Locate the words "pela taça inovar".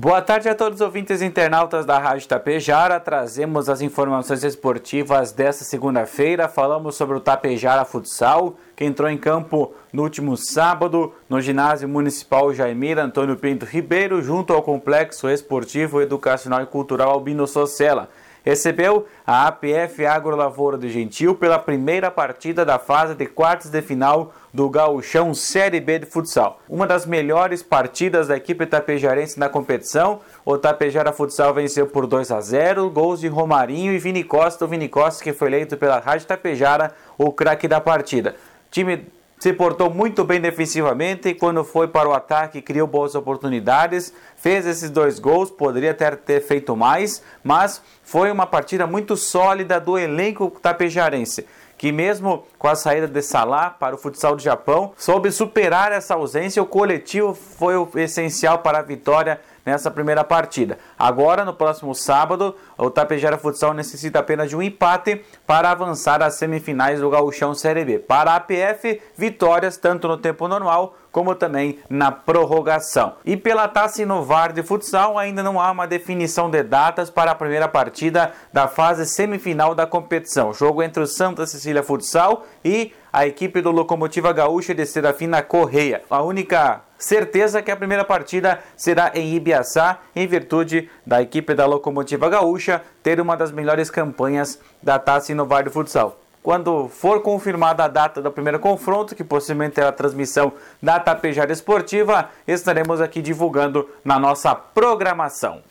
73.36-74.52